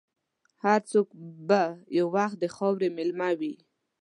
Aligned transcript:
هر 0.63 0.79
څوک 0.91 1.07
به 1.49 1.61
یو 1.97 2.07
وخت 2.17 2.35
د 2.39 2.45
خاورې 2.55 2.87
مېلمه 2.97 3.29
وي. 3.39 3.53